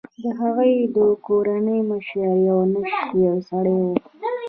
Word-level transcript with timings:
د 0.23 0.23
هغوی 0.39 0.73
د 0.95 0.97
کورنۍ 1.27 1.79
مشر 1.91 2.29
یو 2.49 2.59
نشه 2.71 3.07
يي 3.23 3.31
سړی 3.49 3.75
و. 3.83 3.87